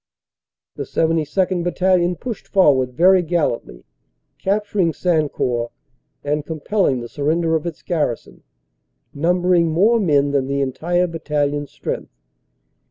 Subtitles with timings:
[0.77, 1.63] The 72nd.
[1.63, 3.85] Battalion pushed forward very gallantly,
[4.39, 5.71] cap turing Sancourt,
[6.23, 8.41] and compelling the surrender of its garrison,
[9.13, 12.17] numbering more men than the entire battalion strength.